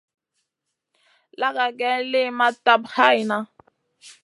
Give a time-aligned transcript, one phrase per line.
[1.39, 3.37] Laga geyn liyn ma tap hayna.